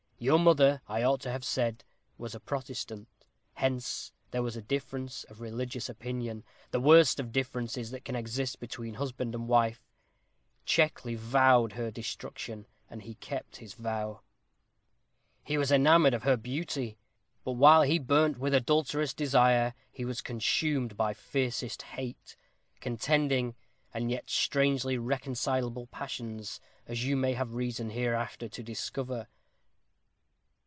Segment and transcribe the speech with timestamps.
[0.23, 1.83] Your mother, I ought to have said,
[2.19, 3.07] was a Protestant.
[3.55, 8.59] Hence there was a difference of religious opinion the worst of differences that can exist
[8.59, 9.81] between husband and wife.
[10.63, 14.21] Checkley vowed her destruction, and he kept his vow.
[15.43, 16.99] He was enamored of her beauty.
[17.43, 22.35] But while he burnt with adulterous desire, he was consumed by fiercest hate
[22.79, 23.55] contending,
[23.91, 29.27] and yet strangely reconcilable passions as you may have reason, hereafter, to discover."